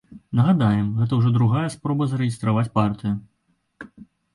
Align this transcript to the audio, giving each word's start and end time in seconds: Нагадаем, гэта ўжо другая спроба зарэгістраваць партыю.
Нагадаем, 0.37 0.87
гэта 1.01 1.19
ўжо 1.21 1.35
другая 1.37 1.67
спроба 1.75 2.11
зарэгістраваць 2.17 2.69
партыю. 2.79 3.97